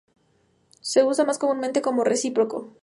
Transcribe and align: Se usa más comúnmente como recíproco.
Se 0.81 1.03
usa 1.03 1.25
más 1.25 1.37
comúnmente 1.37 1.83
como 1.83 2.03
recíproco. 2.03 2.73